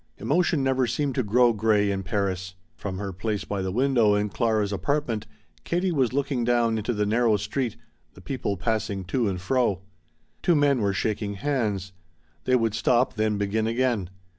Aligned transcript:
Emotion 0.17 0.63
never 0.63 0.87
seemed 0.87 1.13
to 1.13 1.21
grow 1.21 1.53
gray 1.53 1.91
in 1.91 2.01
Paris. 2.01 2.55
From 2.75 2.97
her 2.97 3.13
place 3.13 3.43
by 3.43 3.61
the 3.61 3.71
window 3.71 4.15
in 4.15 4.29
Clara's 4.29 4.73
apartment 4.73 5.27
Katie 5.63 5.91
was 5.91 6.11
looking 6.11 6.43
down 6.43 6.79
into 6.79 6.91
the 6.91 7.05
narrow 7.05 7.37
street, 7.37 7.77
the 8.15 8.21
people 8.21 8.57
passing 8.57 9.03
to 9.03 9.29
and 9.29 9.39
fro. 9.39 9.83
Two 10.41 10.55
men 10.55 10.81
were 10.81 10.91
shaking 10.91 11.35
hands. 11.35 11.93
They 12.45 12.55
would 12.55 12.73
stop, 12.73 13.13
then 13.13 13.37
begin 13.37 13.67
again. 13.67 14.09